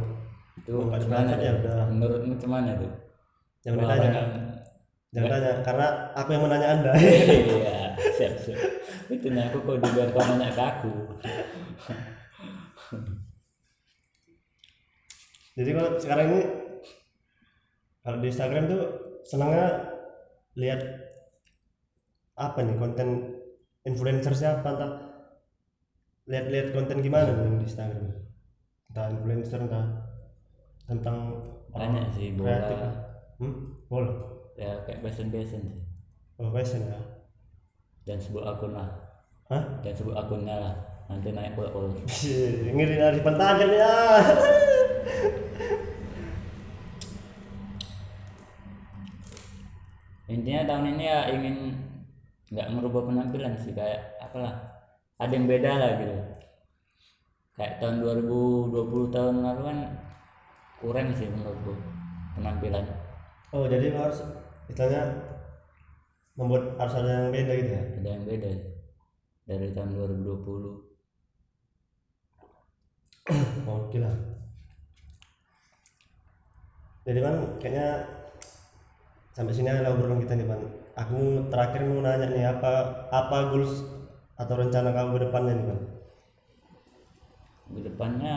[0.56, 1.60] itu mau gimana ya?
[1.60, 1.60] tuh?
[1.60, 1.78] udah.
[1.92, 2.88] Menurutmu gimana tuh
[3.60, 4.08] jangan Kalau ditanya.
[4.08, 4.28] orang
[5.12, 5.86] jangan tanya karena
[6.16, 6.90] aku yang menanya anda.
[7.60, 7.76] Iya
[8.16, 8.58] siap siap.
[9.12, 10.92] Itu nih aku kok biar kau nanya ke aku.
[15.56, 16.40] Jadi kalau sekarang ini
[18.00, 19.90] kalau di Instagram tuh senangnya
[20.54, 20.80] lihat
[22.38, 23.08] apa nih konten
[23.82, 24.92] influencer siapa entah
[26.26, 28.06] lihat-lihat konten gimana nih di Instagram.
[28.90, 29.86] Entah influencer entah
[30.86, 32.78] tentang banyak sih kreatif.
[32.78, 32.90] Bola
[33.42, 33.54] hmm?
[33.90, 34.12] bola?
[34.58, 35.78] Ya kayak fashion fashion sih.
[36.38, 36.98] Oh passion ya?
[38.06, 38.90] Dan sebut akun lah.
[39.50, 39.82] Hah?
[39.82, 40.74] Dan sebut akunnya lah.
[41.06, 41.90] Nanti naik follow follow
[42.74, 43.94] ngiri dari pentagan ya
[50.26, 51.56] intinya tahun ini ya ingin
[52.50, 54.54] nggak merubah penampilan sih kayak apalah
[55.18, 56.14] ada yang beda lah gitu.
[57.56, 59.78] Kayak tahun 2020 tahun lalu kan
[60.82, 61.72] kurang sih menurutku
[62.36, 62.84] penampilan.
[63.54, 64.20] Oh jadi lo harus
[64.68, 65.24] istilahnya
[66.36, 67.82] membuat harus ada yang beda gitu ya?
[68.02, 68.50] Ada yang beda
[69.46, 70.86] dari tahun 2020
[73.66, 74.14] oke lah
[77.06, 78.02] jadi kan kayaknya
[79.37, 80.64] sampai sini adalah obrolan kita nih ban
[80.96, 82.72] aku terakhir mau nanya nih apa
[83.12, 83.85] apa goals
[84.40, 85.81] atau rencana kamu ke depannya nih ban
[87.66, 88.35] di depannya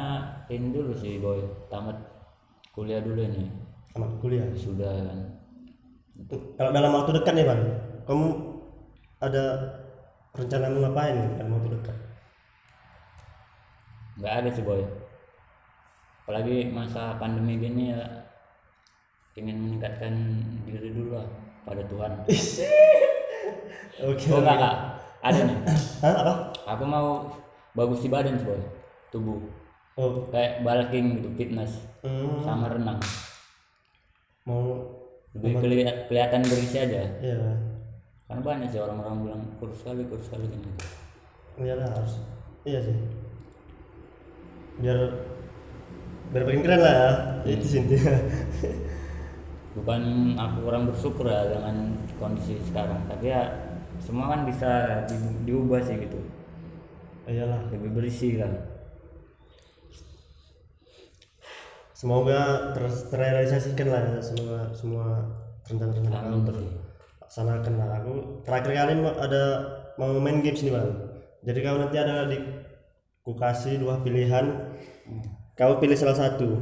[0.49, 1.37] ini dulu sih boy.
[1.69, 1.97] Tamat
[2.73, 3.45] kuliah dulu ini.
[3.93, 4.45] Tamat kuliah?
[4.57, 5.19] Sudah kan.
[6.57, 7.61] Kalau dalam waktu dekat nih ban
[8.09, 8.27] kamu
[9.21, 9.43] ada
[10.33, 11.97] rencana mau ngapain nih dalam waktu dekat?
[14.17, 14.81] Nggak ada sih boy.
[16.25, 18.01] Apalagi masa pandemi gini ya
[19.37, 20.13] ingin meningkatkan
[20.65, 21.27] diri dulu lah
[21.67, 22.11] pada Tuhan.
[23.99, 24.75] Oke oh enggak enggak
[25.19, 25.57] ada nih.
[26.03, 26.33] Hah, apa?
[26.77, 27.27] Aku mau
[27.75, 28.59] bagus di badan boy
[29.11, 29.39] tubuh.
[29.99, 30.23] Oh.
[30.31, 31.83] Kayak bulking gitu fitness.
[31.99, 32.97] Hmm, sama renang.
[34.47, 34.79] Mau
[35.35, 37.03] lebih keli- kelihatan berisi aja.
[37.19, 37.37] Ya
[38.29, 40.69] karena banyak sih orang-orang bilang kurus sekali kurus sekali gitu.
[41.65, 42.21] Iyalah harus.
[42.61, 42.97] Iya sih.
[44.79, 44.99] Biar
[46.29, 47.09] biar keren lah ya.
[47.57, 48.13] Itu sih intinya
[49.77, 53.01] bukan aku kurang bersyukur ya dengan kondisi sekarang.
[53.05, 53.41] Tapi ya
[54.01, 56.19] semua kan bisa di- diubah sih gitu.
[57.29, 57.69] Iyalah.
[57.69, 58.51] Lebih bersih kan
[61.99, 65.19] semoga ter terrealisasikan lah ya semua semua
[65.67, 67.87] rencana-rencana kamu terlaksanakan lah.
[67.99, 68.13] Aku
[68.47, 69.43] terakhir kali ada
[69.99, 70.89] mau main games nih bang.
[71.43, 72.39] Jadi kau nanti ada di
[73.19, 74.47] ku kasih dua pilihan
[75.59, 76.55] kau pilih salah satu.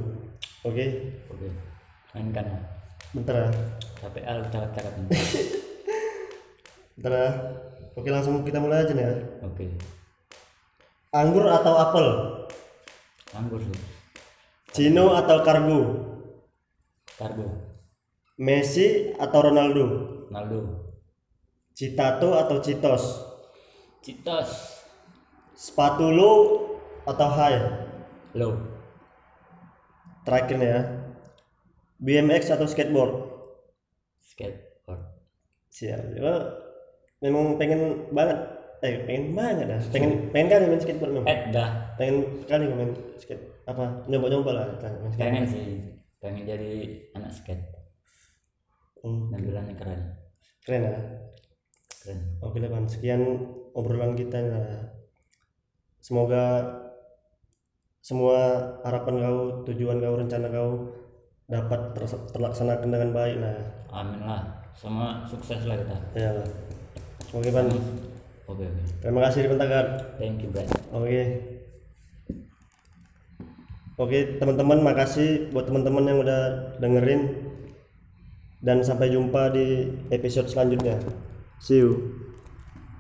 [0.66, 0.86] Oke?
[1.30, 1.48] Oke.
[2.18, 2.77] Mainkan lah
[3.16, 3.50] bentar ya.
[4.04, 5.10] Tapi al cakap-cakap nih.
[7.00, 7.12] bentar.
[7.14, 7.30] Ya.
[7.98, 9.14] Oke langsung kita mulai aja nih ya.
[9.48, 9.66] Oke.
[11.16, 12.08] Anggur atau apel?
[13.34, 13.78] Anggur sih.
[14.76, 15.80] Cino atau Kargo?
[17.18, 17.50] Karbo
[18.38, 19.86] Messi atau Ronaldo?
[20.30, 20.86] Naldo
[21.74, 23.26] Citato atau Citos?
[24.06, 24.50] Citos.
[25.58, 26.34] Sepatu lo
[27.10, 27.62] atau high
[28.38, 28.62] lo.
[30.22, 30.82] Terakhir nih ya
[31.98, 33.14] BMX atau skateboard?
[34.22, 35.02] Skateboard.
[35.74, 36.14] Siap.
[36.14, 36.34] Ya,
[37.22, 38.38] memang pengen banget.
[38.86, 39.82] Eh pengen banget dah.
[39.90, 41.30] Pengen pengen kali main skateboard memang.
[41.30, 41.70] Eh dah.
[41.98, 44.66] Pengen kali main skate apa nyoba nyoba lah.
[44.78, 45.66] Kita main skate pengen sih.
[46.22, 46.74] Pengen jadi
[47.18, 47.66] anak skate.
[49.02, 50.02] Hmm, tampilannya keren.
[50.62, 50.92] Keren ya
[52.06, 52.20] keren.
[52.46, 53.22] Oke lah sekian
[53.74, 54.38] obrolan kita.
[54.46, 54.94] Lah
[55.98, 56.44] semoga
[58.06, 58.38] semua
[58.86, 60.72] harapan kau tujuan kau rencana kau
[61.48, 61.96] dapat
[62.36, 63.56] terlaksanakan dengan baik lah
[63.96, 64.42] amin lah
[64.76, 66.48] semua sukses lah kita ya lah
[67.32, 67.84] oke Ban oke
[68.52, 68.68] oke
[69.00, 69.50] terima kasih di
[70.20, 71.22] thank you guys Oke.
[73.98, 76.42] Oke, teman-teman, makasih buat teman-teman yang udah
[76.78, 77.50] dengerin.
[78.62, 81.02] Dan sampai jumpa di episode selanjutnya.
[81.58, 82.14] See you.